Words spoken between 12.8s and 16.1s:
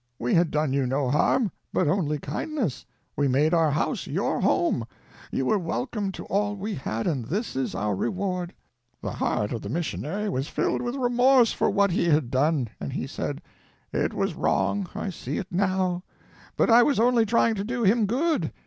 he said: "_It was wrong—I see it now;